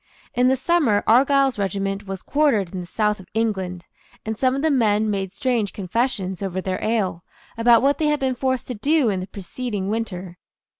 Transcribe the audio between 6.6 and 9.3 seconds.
ale, about what they had been forced to do in the